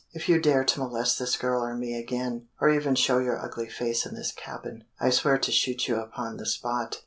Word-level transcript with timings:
If 0.13 0.27
you 0.27 0.41
dare 0.41 0.63
to 0.63 0.79
molest 0.79 1.19
this 1.19 1.37
girl 1.37 1.63
or 1.63 1.75
me 1.75 1.95
again, 1.95 2.47
or 2.59 2.69
even 2.71 2.95
show 2.95 3.19
your 3.19 3.39
ugly 3.39 3.69
face 3.69 4.03
in 4.03 4.15
this 4.15 4.31
cabin, 4.31 4.85
I 4.99 5.11
swear 5.11 5.37
to 5.37 5.51
shoot 5.51 5.87
you 5.87 5.97
upon 5.97 6.37
the 6.37 6.47
spot. 6.47 6.97